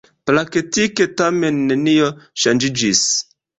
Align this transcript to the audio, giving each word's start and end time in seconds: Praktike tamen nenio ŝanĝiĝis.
Praktike 0.29 1.07
tamen 1.21 1.61
nenio 1.73 2.09
ŝanĝiĝis. 2.47 3.07